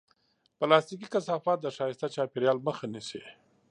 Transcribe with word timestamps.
پلاستيکي 0.59 1.07
کثافات 1.13 1.59
د 1.61 1.67
ښایسته 1.75 2.07
چاپېریال 2.15 2.57
مخه 2.67 2.85
نیسي. 2.93 3.21